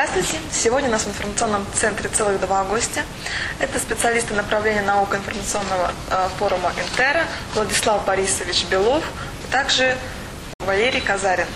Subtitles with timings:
[0.00, 0.38] Здравствуйте!
[0.52, 3.02] Сегодня у нас в информационном центре целых два гостя.
[3.58, 9.02] Это специалисты направления наука информационного э, форума Интера Владислав Борисович Белов,
[9.48, 9.98] а также
[10.60, 11.48] Валерий Казарин.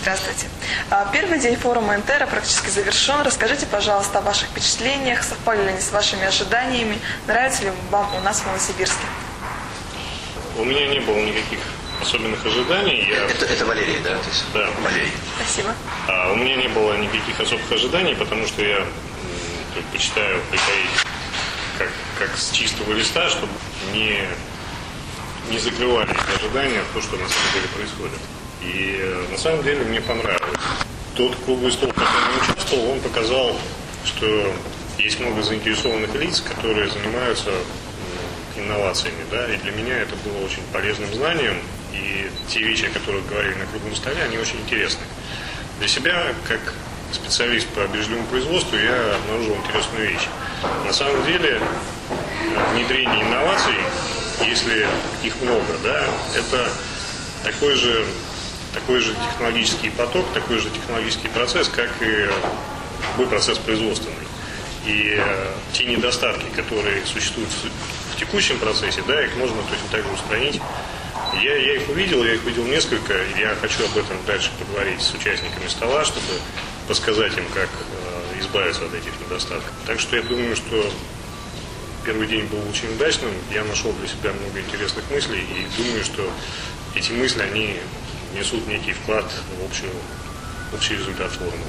[0.00, 0.46] Здравствуйте.
[0.88, 3.20] А, Первый день форума Интера практически завершен.
[3.20, 8.20] Расскажите, пожалуйста, о ваших впечатлениях, совпали ли они с вашими ожиданиями, нравится ли вам у
[8.20, 9.04] нас в Новосибирске?
[10.56, 11.58] У меня не было никаких
[12.04, 13.06] особенных ожиданий.
[13.08, 14.16] Я, Это, это Валерий, да?
[14.18, 14.68] То есть Да.
[14.82, 15.12] Валерий.
[15.36, 15.74] Спасибо.
[16.08, 18.84] а, у меня не было никаких особых ожиданий, потому что я
[19.74, 20.90] предпочитаю приходить
[21.78, 21.88] как,
[22.18, 23.52] как с чистого листа, чтобы
[23.92, 24.20] не,
[25.50, 28.18] не закрывались ожидания то, что на самом деле происходит.
[28.62, 30.60] И э, на самом деле мне понравилось.
[31.16, 33.56] Тот круглый стол, в котором я участвовал, он показал,
[34.04, 34.54] что
[34.98, 37.50] есть много заинтересованных лиц, которые занимаются
[38.56, 39.24] инновациями.
[39.30, 39.46] Да?
[39.52, 41.56] И для меня это было очень полезным знанием.
[41.94, 45.02] И те вещи, о которых говорили на круглом столе, они очень интересны.
[45.78, 46.60] Для себя, как
[47.12, 50.28] специалист по бережливому производству, я обнаружил интересную вещь.
[50.84, 51.60] На самом деле,
[52.72, 53.76] внедрение инноваций,
[54.44, 54.86] если
[55.22, 56.04] их много, да,
[56.36, 56.68] это
[57.44, 58.04] такой же,
[58.72, 62.28] такой же технологический поток, такой же технологический процесс, как и
[63.12, 64.14] любой процесс производственный.
[64.86, 67.48] И э, те недостатки, которые существуют
[68.12, 70.60] в текущем процессе, да, их можно точно так же устранить.
[71.42, 75.12] Я, я их увидел, я их увидел несколько, я хочу об этом дальше поговорить с
[75.14, 76.26] участниками стола, чтобы
[76.88, 79.72] подсказать им, как э, избавиться от этих недостатков.
[79.86, 80.90] Так что я думаю, что
[82.04, 86.30] первый день был очень удачным, я нашел для себя много интересных мыслей, и думаю, что
[86.94, 87.76] эти мысли, они
[88.38, 89.24] несут некий вклад
[89.60, 89.90] в общую,
[90.72, 91.64] общий результат форума.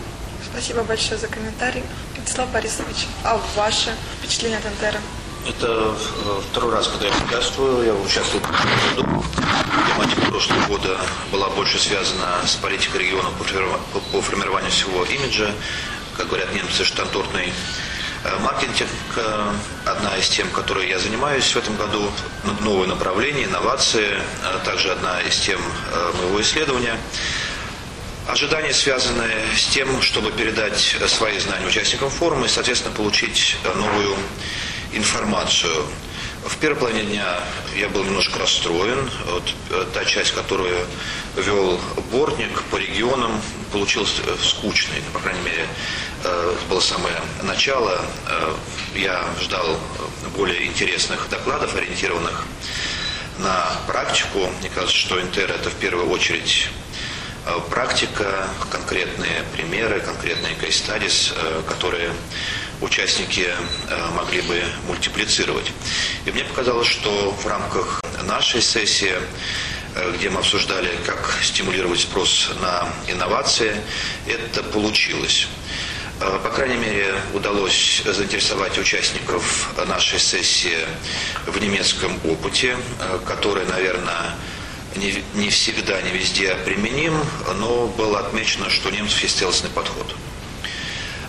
[0.51, 1.83] Спасибо большое за комментарий.
[2.15, 4.99] Владислав Борисович, а ваше впечатление от Интера?
[5.47, 7.85] Это э, второй раз, когда я участвую.
[7.85, 9.25] Я участвовал в прошлом году.
[9.93, 10.97] Тематика прошлого года
[11.31, 15.51] была больше связана с политикой региона по формирова- по- по формированию всего имиджа.
[16.17, 17.53] Как говорят немцы, штантортный
[18.23, 18.89] э, маркетинг.
[19.17, 19.51] э,
[19.85, 22.09] Одна из тем, которой я занимаюсь в этом году.
[22.61, 24.17] Новые направления, инновации.
[24.63, 25.61] Также одна из тем
[26.19, 26.97] моего исследования.
[28.27, 34.17] Ожидания связаны с тем, чтобы передать свои знания участникам форума и, соответственно, получить новую
[34.95, 35.85] информацию.
[36.45, 37.39] В первой половине дня
[37.75, 39.09] я был немножко расстроен.
[39.27, 40.77] Вот, э, та часть, которую
[41.37, 41.79] вел
[42.11, 43.41] Бортник по регионам,
[43.71, 45.01] получилась э, скучной.
[45.11, 45.67] По крайней мере,
[46.23, 47.99] э, было самое начало.
[48.27, 48.53] Э,
[48.93, 49.77] Я ждал
[50.37, 52.45] более интересных докладов, ориентированных
[53.39, 54.49] на практику.
[54.59, 56.69] Мне кажется, что Интер это в первую очередь
[57.69, 61.33] практика, конкретные примеры, конкретные кейс-стадис,
[61.67, 62.11] которые
[62.85, 63.47] участники
[63.89, 65.71] э, могли бы мультиплицировать.
[66.25, 69.15] И мне показалось, что в рамках нашей сессии,
[69.95, 73.75] э, где мы обсуждали, как стимулировать спрос на инновации,
[74.27, 75.47] это получилось.
[76.21, 80.85] Э, По крайней мере, удалось заинтересовать участников нашей сессии
[81.47, 82.77] в немецком опыте,
[83.27, 84.35] который, наверное,
[84.95, 87.19] не, не всегда, не везде применим,
[87.59, 90.15] но было отмечено, что у немцев есть целостный подход.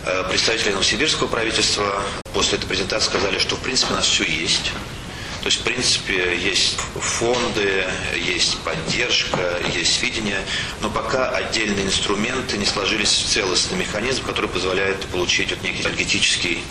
[0.06, 2.00] Э, Представители новосибирского правительства
[2.32, 4.70] после этой презентации сказали, что в принципе у нас все есть.
[5.40, 7.84] То есть, в принципе, есть фонды,
[8.16, 10.40] есть поддержка, есть видение,
[10.80, 16.64] но пока отдельные инструменты не сложились в целостный механизм, который позволяет получить вот некий энергетический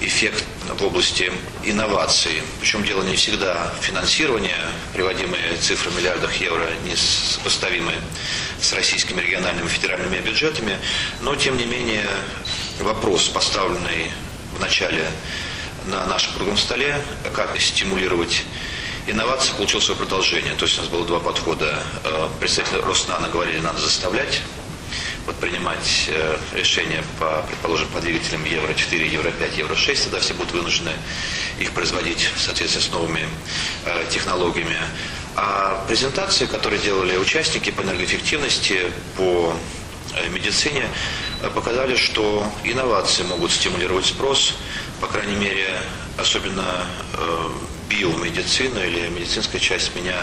[0.00, 0.44] эффект
[0.76, 1.32] в области
[1.62, 2.42] инноваций.
[2.60, 4.58] Причем дело не всегда финансирование,
[4.92, 7.94] приводимые цифры в миллиардах евро, не сопоставимы
[8.60, 10.78] с российскими региональными и федеральными бюджетами,
[11.20, 12.08] но, тем не менее,
[12.80, 14.10] вопрос, поставленный
[14.56, 15.04] в начале
[15.86, 17.00] на нашем круглом столе,
[17.34, 18.44] как стимулировать
[19.06, 20.54] инновации, получил свое продолжение.
[20.54, 21.82] То есть у нас было два подхода.
[22.04, 24.42] Э, Представители Роснана говорили, надо заставлять
[25.26, 30.92] вот принимать э, решения по, предположим, по двигателям Евро-4, Евро-5, Евро-6, тогда все будут вынуждены
[31.58, 33.26] их производить в соответствии с новыми
[33.84, 34.76] э, технологиями.
[35.34, 39.54] А презентации, которые делали участники по энергоэффективности, по
[40.14, 40.88] э, медицине,
[41.50, 44.54] показали, что инновации могут стимулировать спрос,
[45.00, 45.68] по крайней мере,
[46.18, 47.48] особенно э,
[47.88, 50.16] биомедицина или медицинская часть меня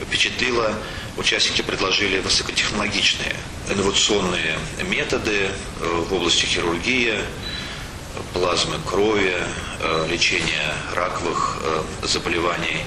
[0.00, 0.74] впечатлила.
[1.16, 3.34] Участники предложили высокотехнологичные
[3.70, 4.58] инновационные
[4.88, 5.48] методы
[5.80, 7.14] э, в области хирургии,
[8.32, 9.34] плазмы крови,
[9.80, 11.58] э, лечения раковых
[12.02, 12.84] заболеваний.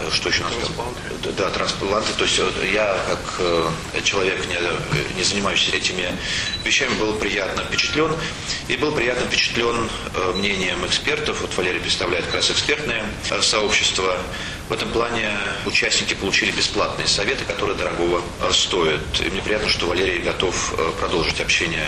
[0.00, 0.94] Э, Что еще там?
[1.36, 2.12] Да, транспланты.
[2.14, 3.70] То есть вот я, как э,
[4.02, 6.06] человек, не, не занимающийся этими
[6.64, 8.12] вещами, был приятно впечатлен.
[8.68, 11.40] И был приятно впечатлен э, мнением экспертов.
[11.40, 14.18] Вот Валерий представляет как раз экспертное э, сообщество.
[14.68, 15.30] В этом плане
[15.66, 19.02] участники получили бесплатные советы, которые дорогого э, стоят.
[19.20, 21.86] И мне приятно, что Валерий готов э, продолжить общение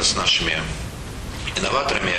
[0.00, 0.58] с нашими
[1.56, 2.14] инноваторами.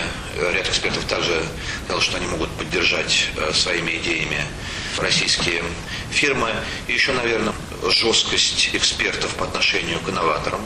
[0.54, 1.44] Ряд экспертов также
[1.86, 4.44] сказал, что они могут поддержать э, своими идеями
[5.02, 5.64] российские
[6.12, 6.50] фирмы.
[6.88, 7.54] И еще, наверное,
[7.88, 10.62] жесткость экспертов по отношению к инноваторам.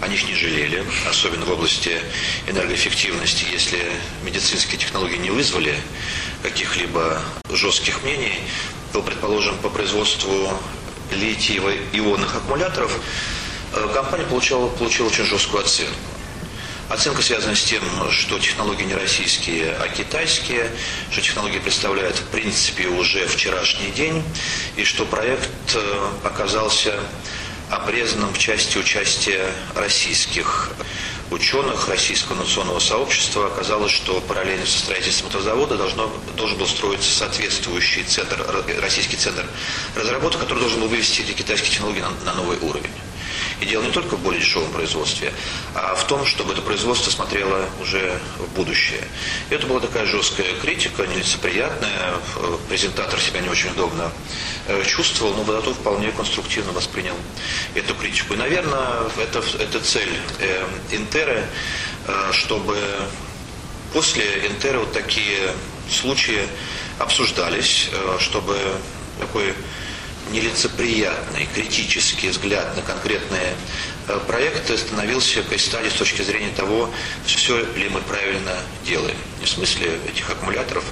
[0.00, 2.00] Они их не жалели, особенно в области
[2.46, 3.46] энергоэффективности.
[3.50, 3.80] Если
[4.22, 5.74] медицинские технологии не вызвали
[6.42, 8.38] каких-либо жестких мнений,
[8.92, 10.50] то, предположим, по производству
[11.12, 13.00] литиево-ионных аккумуляторов
[13.72, 15.94] э, компания получила, получила очень жесткую оценку.
[16.88, 20.70] Оценка связана с тем, что технологии не российские, а китайские,
[21.10, 24.22] что технологии представляют в принципе уже вчерашний день,
[24.76, 26.94] и что проект э, оказался
[27.70, 30.70] обрезанным в части участия российских
[31.32, 33.46] ученых российского национального сообщества.
[33.46, 38.46] Оказалось, что параллельно со строительством этого завода должно, должен был строиться соответствующий центр,
[38.80, 39.44] российский центр
[39.96, 42.92] разработок, который должен был вывести эти китайские технологии на, на новый уровень.
[43.60, 45.32] И дело не только в более дешевом производстве,
[45.74, 49.02] а в том, чтобы это производство смотрело уже в будущее.
[49.48, 52.14] И это была такая жесткая критика, нелицеприятная.
[52.68, 54.12] Презентатор себя не очень удобно
[54.66, 57.14] э, чувствовал, но зато вполне конструктивно воспринял
[57.74, 58.34] эту критику.
[58.34, 61.42] И, наверное, это, это цель э, Интеры,
[62.06, 62.78] э, чтобы
[63.94, 65.50] после Интеры вот такие
[65.90, 66.46] случаи
[66.98, 67.88] обсуждались,
[68.18, 68.56] чтобы
[69.18, 69.54] такой
[70.30, 73.54] нелицеприятный, критический взгляд на конкретные
[74.08, 76.90] э, проекты становился кайстали с точки зрения того,
[77.24, 79.16] все ли мы правильно делаем.
[79.40, 80.84] Не в смысле этих аккумуляторов,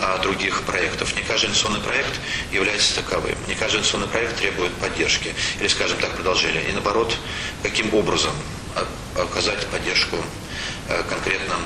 [0.00, 1.14] а других проектов.
[1.16, 2.20] Не каждый инвестиционный проект
[2.52, 3.36] является таковым.
[3.46, 5.34] Не каждый инвестиционный проект требует поддержки.
[5.60, 6.62] Или, скажем так, продолжения.
[6.68, 7.14] И наоборот,
[7.62, 8.32] каким образом
[9.16, 10.16] оказать поддержку
[10.88, 11.60] э, конкретным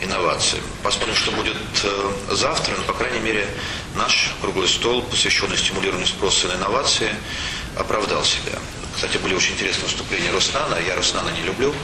[0.00, 0.62] инновациям.
[0.82, 3.46] Посмотрим, что будет э, завтра, но, по крайней мере,
[3.94, 7.10] наш круглый стол, посвященный стимулированию спроса на инновации,
[7.76, 8.58] оправдал себя.
[8.94, 10.76] Кстати, были очень интересные выступления Руснана.
[10.86, 11.74] Я Руснана не люблю,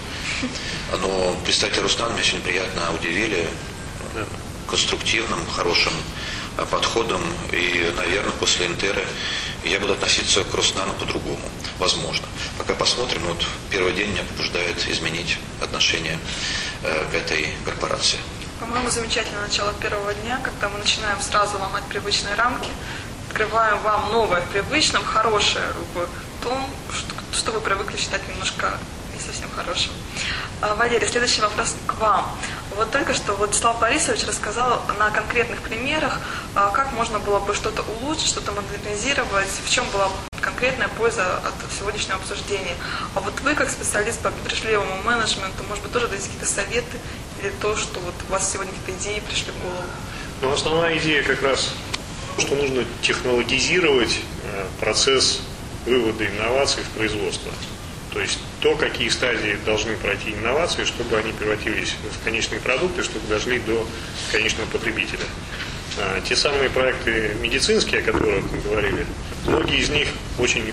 [1.00, 3.46] но представители Руснана меня сегодня приятно удивили
[4.69, 5.93] конструктивным, хорошим
[6.58, 7.22] э, подходом.
[7.52, 9.04] И, наверное, после Интеры
[9.69, 11.41] я буду относиться к Руснану по-другому.
[11.79, 12.27] Возможно.
[12.59, 13.23] Пока посмотрим.
[13.27, 16.19] Вот первый день меня побуждает изменить отношение
[16.83, 18.19] э, к этой корпорации.
[18.61, 22.71] По-моему, замечательное начало первого дня, когда мы начинаем сразу ломать привычные рамки,
[23.29, 26.09] открываем вам новое в привычном, хорошее в
[26.43, 28.79] том, что, что вы привыкли считать немножко
[29.17, 29.93] не совсем хорошим.
[30.61, 32.31] А, Валерий, следующий вопрос к вам.
[32.77, 36.21] Вот только что Владислав Борисович рассказал на конкретных примерах,
[36.55, 40.11] а, как можно было бы что-то улучшить, что-то модернизировать, в чем была
[40.41, 42.77] конкретная польза от сегодняшнего обсуждения.
[43.15, 46.99] А вот вы, как специалист по предпринимательному менеджменту, может быть, тоже дадите какие-то советы
[47.41, 49.85] или то, что вот у вас сегодня какие-то идеи пришли в голову?
[50.43, 51.73] Ну, основная идея как раз,
[52.39, 55.41] что нужно технологизировать э, процесс
[55.87, 57.51] вывода инноваций в производство.
[58.17, 63.29] То есть то, какие стадии должны пройти инновации, чтобы они превратились в конечные продукты, чтобы
[63.29, 63.87] дошли до
[64.33, 65.21] конечного потребителя.
[65.99, 69.05] А, те самые проекты медицинские, о которых мы говорили,
[69.47, 70.09] многие из них
[70.39, 70.73] очень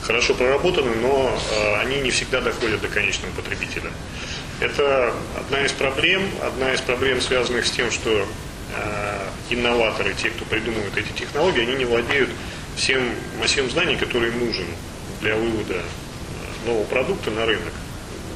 [0.00, 3.90] хорошо проработаны, но а, они не всегда доходят до конечного потребителя.
[4.60, 8.26] Это одна из проблем, одна из проблем, связанных с тем, что
[8.74, 12.30] а, инноваторы, те, кто придумывает эти технологии, они не владеют
[12.74, 13.02] всем
[13.38, 14.64] массивом знаний, который нужен
[15.20, 15.82] для вывода
[16.66, 17.72] нового продукта на рынок.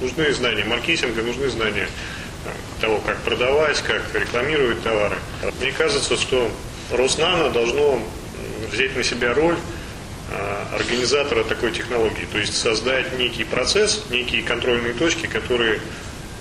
[0.00, 1.88] Нужны знания маркетинга, нужны знания
[2.80, 5.16] того, как продавать, как рекламировать товары.
[5.60, 6.50] Мне кажется, что
[6.90, 8.00] Роснано должно
[8.70, 9.56] взять на себя роль
[10.30, 15.80] а, организатора такой технологии, то есть создать некий процесс, некие контрольные точки, которые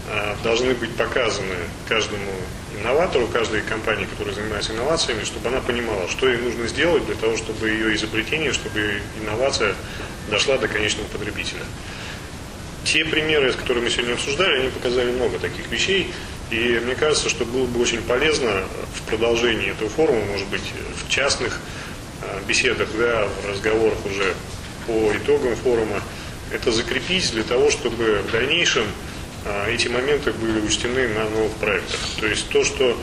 [0.09, 1.55] а, должны быть показаны
[1.87, 2.31] каждому
[2.79, 7.37] инноватору, каждой компании, которая занимается инновациями, чтобы она понимала, что ей нужно сделать для того,
[7.37, 9.75] чтобы ее изобретение, чтобы инновация
[10.29, 11.63] дошла до конечного потребителя.
[12.83, 16.13] Те примеры, которые мы сегодня обсуждали, они показали много таких вещей.
[16.51, 18.63] И мне кажется, что было бы очень полезно
[18.93, 21.59] в продолжении этого форума, может быть, в частных
[22.21, 24.33] э, беседах, да, в разговорах уже
[24.85, 26.01] по итогам форума,
[26.51, 28.85] это закрепить для того, чтобы в дальнейшем
[29.67, 31.99] эти моменты были учтены на новых проектах.
[32.19, 32.97] То есть то, что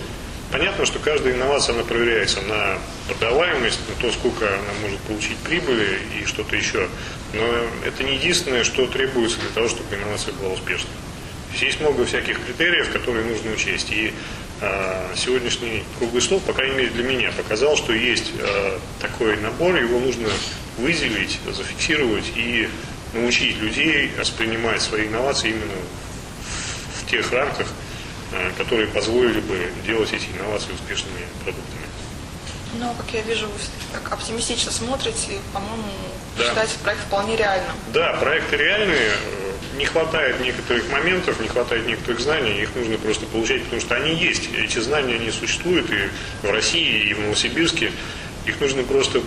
[0.50, 2.78] понятно, что каждая инновация, она проверяется на
[3.08, 6.88] продаваемость, на то, сколько она может получить прибыли и что-то еще.
[7.32, 7.42] Но
[7.84, 10.92] это не единственное, что требуется для того, чтобы инновация была успешной.
[11.58, 13.90] Есть много всяких критериев, которые нужно учесть.
[13.90, 14.12] И
[14.60, 19.74] э, сегодняшний круглый стол, по крайней мере для меня, показал, что есть э, такой набор,
[19.76, 20.28] его нужно
[20.78, 22.68] выделить, зафиксировать и
[23.12, 25.74] научить людей воспринимать свои инновации именно
[27.10, 27.66] тех рамках,
[28.32, 31.80] э, которые позволили бы делать эти инновации успешными продуктами.
[32.78, 33.58] Ну, как я вижу, вы
[33.92, 35.82] так оптимистично смотрите, по-моему,
[36.38, 36.44] да.
[36.44, 37.72] считаете проект вполне реальным.
[37.92, 39.10] Да, проекты реальные.
[39.76, 44.14] не хватает некоторых моментов, не хватает некоторых знаний, их нужно просто получать, потому что они
[44.14, 44.50] есть.
[44.56, 46.08] Эти знания, они существуют и
[46.46, 47.90] в России, и в Новосибирске.
[48.46, 49.20] Их нужно просто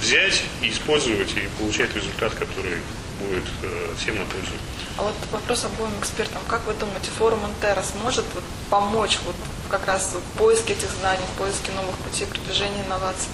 [0.00, 2.78] взять и использовать и получать результат, который
[3.18, 4.52] будет э, всем на пользу.
[4.96, 6.40] А вот вопрос обоим экспертам.
[6.48, 9.36] Как вы думаете, форум Интера сможет вот помочь вот
[9.70, 13.28] как раз в поиске этих знаний, в поиске новых путей продвижения инноваций,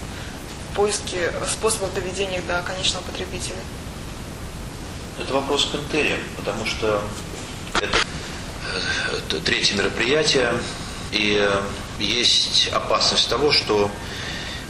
[0.70, 3.56] в поиске способов доведения их до конечного потребителя?
[5.20, 7.02] Это вопрос к Интере, потому что
[7.74, 7.98] это,
[9.16, 10.52] это третье мероприятие,
[11.12, 11.62] и э,
[11.98, 13.90] есть опасность того, что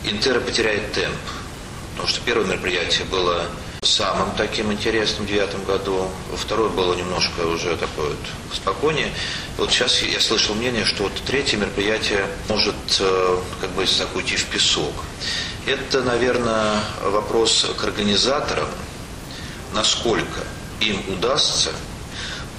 [0.05, 1.17] Интера потеряет темп.
[1.93, 3.47] Потому что первое мероприятие было
[3.85, 8.19] самым таким интересным в девятом году, второе было немножко уже такое вот
[8.53, 9.13] спокойнее.
[9.57, 14.37] Вот сейчас я слышал мнение, что вот третье мероприятие может э, как бы так уйти
[14.37, 14.93] в песок.
[15.67, 18.69] Это, наверное, вопрос к организаторам,
[19.73, 20.41] насколько
[20.81, 21.71] им удастся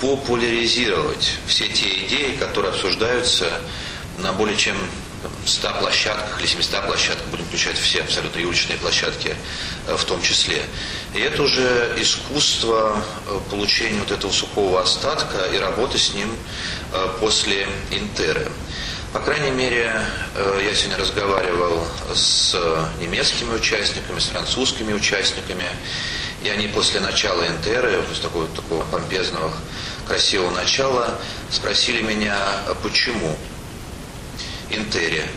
[0.01, 3.47] популяризировать все те идеи, которые обсуждаются
[4.17, 4.75] на более чем
[5.45, 9.35] 100 площадках или 700 площадках, включать все абсолютно и уличные площадки
[9.87, 10.61] э, в том числе.
[11.13, 16.29] И это уже искусство э, получения вот этого сухого остатка и работы с ним
[16.91, 18.51] э, после Интеры.
[19.13, 19.93] По крайней мере,
[20.35, 22.53] я сегодня разговаривал с
[22.99, 25.63] немецкими участниками, с французскими участниками,
[26.43, 29.53] и они после начала Интеры, после такого, такого помпезного,
[30.05, 31.17] красивого начала,
[31.49, 32.37] спросили меня,
[32.83, 33.37] почему
[34.69, 35.29] Интере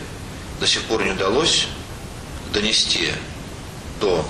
[0.59, 1.69] до сих пор не удалось
[2.53, 3.11] донести
[3.99, 4.25] до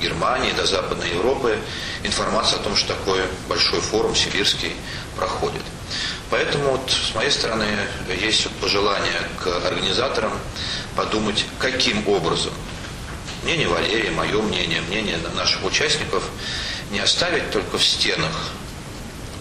[0.00, 1.58] Германии, до Западной Европы
[2.02, 4.72] информацию о том, что такой большой форум сибирский
[5.16, 5.62] проходит.
[6.30, 7.66] Поэтому вот с моей стороны
[8.20, 10.32] есть пожелание к организаторам
[10.96, 12.52] подумать, каким образом.
[13.44, 16.24] Мнение Валерия, мое мнение, мнение наших участников
[16.90, 18.50] не оставить только в стенах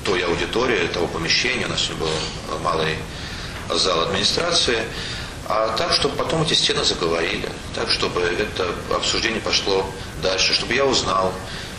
[0.03, 2.97] той аудитории, того помещения, у нас сегодня был малый
[3.69, 4.83] зал администрации,
[5.47, 9.85] а так, чтобы потом эти стены заговорили, так, чтобы это обсуждение пошло
[10.21, 11.33] дальше, чтобы я узнал,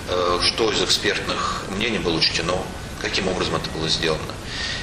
[0.08, 2.58] э, что из экспертных мнений было учтено,
[3.00, 4.34] каким образом это было сделано.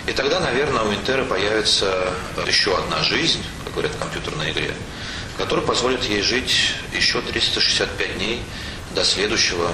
[0.07, 2.13] И тогда, наверное, у Интера появится
[2.47, 4.73] еще одна жизнь, как говорят в компьютерной игре,
[5.37, 8.41] которая позволит ей жить еще 365 дней
[8.95, 9.71] до следующего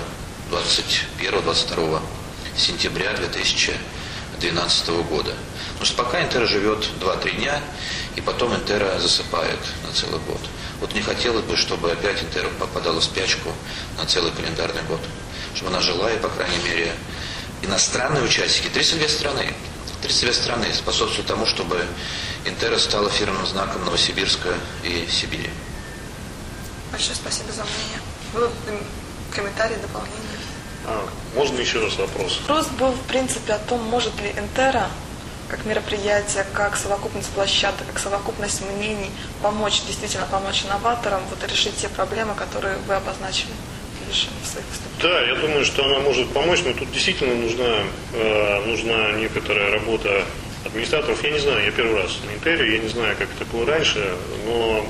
[0.51, 2.01] 21-22
[2.57, 5.33] сентября 2012 года.
[5.75, 7.61] Потому что пока Интера живет 2-3 дня,
[8.15, 10.39] и потом Интера засыпает на целый год.
[10.79, 13.51] Вот не хотелось бы, чтобы опять Интера попадала в спячку
[13.97, 15.01] на целый календарный год.
[15.53, 16.93] Чтобы она жила, и, по крайней мере,
[17.61, 19.53] иностранные участники, 32 страны,
[20.01, 21.85] 32 страны способствуют тому, чтобы
[22.45, 24.53] Интера стала фирменным знаком Новосибирска
[24.83, 25.49] и Сибири.
[26.91, 27.99] Большое спасибо за мнение.
[28.33, 28.49] Было
[29.31, 30.39] комментарии, дополнения?
[30.85, 32.39] А, можно еще раз вопрос?
[32.47, 34.89] Вопрос был, в принципе, о том, может ли Интера
[35.49, 39.11] как мероприятие, как совокупность площадок, как совокупность мнений
[39.41, 43.51] помочь, действительно помочь инноваторам вот, решить те проблемы, которые вы обозначили
[44.09, 45.01] в своих выступлениях?
[45.01, 47.83] Да, я думаю, что она может помочь, но тут действительно нужна,
[48.13, 50.23] э, нужна некоторая работа
[50.65, 51.23] администраторов.
[51.23, 54.15] Я не знаю, я первый раз на Интере, я не знаю, как это было раньше,
[54.45, 54.85] но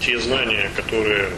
[0.00, 1.30] те знания, которые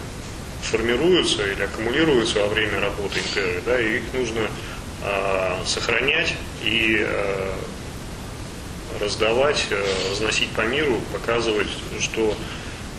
[0.63, 4.49] формируются или аккумулируются во время работы Интеры, да, их нужно
[5.05, 7.53] э, сохранять и э,
[9.01, 11.69] раздавать, э, разносить по миру, показывать,
[12.01, 12.37] что,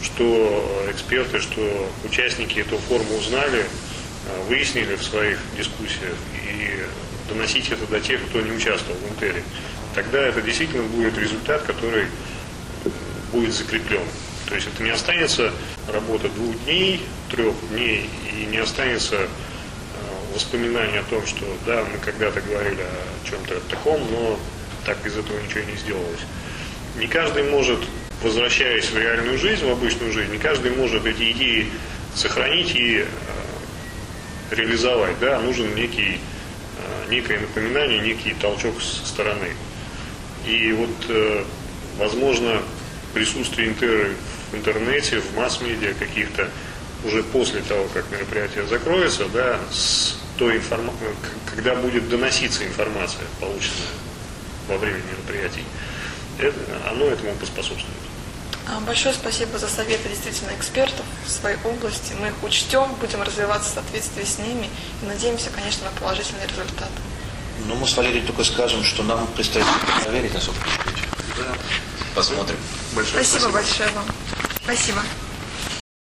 [0.02, 6.84] что эксперты, что участники эту форму узнали, э, выяснили в своих дискуссиях и
[7.30, 9.44] доносить это до тех, кто не участвовал в Интере.
[9.96, 12.08] Тогда это действительно будет результат, который
[13.32, 14.04] будет закреплен.
[14.48, 15.52] То есть это не останется
[15.92, 19.28] работа двух дней, трех дней, и не останется э,
[20.34, 24.40] воспоминания о том, что да, мы когда-то говорили о чем-то таком, но
[24.88, 26.22] так из этого ничего не сделалось.
[26.98, 27.80] Не каждый может,
[28.24, 31.70] возвращаясь в реальную жизнь, в обычную жизнь, не каждый может эти идеи
[32.16, 33.06] сохранить и э,
[34.56, 35.20] реализовать.
[35.20, 36.20] Да, нужен некий,
[36.78, 39.50] э, некое напоминание, некий толчок со стороны.
[40.48, 41.44] И вот, э,
[41.98, 42.62] возможно,
[43.14, 44.14] присутствие интеры
[44.54, 46.50] в интернете, в масс-медиа каких-то
[47.04, 50.90] уже после того, как мероприятие закроется, да, с той информ...
[51.46, 53.90] когда будет доноситься информация, полученная
[54.68, 55.64] во время мероприятий,
[56.40, 56.56] это,
[56.90, 57.98] оно этому поспособствует.
[58.70, 62.14] А, большое спасибо за советы действительно экспертов в своей области.
[62.20, 64.70] Мы их учтем, будем развиваться в соответствии с ними
[65.02, 66.90] и надеемся, конечно, на положительный результат.
[67.66, 69.66] Ну, мы с Валерией только скажем, что нам предстоит
[70.04, 70.60] проверить, насколько
[71.38, 71.56] Да.
[72.14, 72.58] Посмотрим.
[72.94, 74.06] Большое спасибо, спасибо большое вам.
[74.64, 75.02] Спасибо.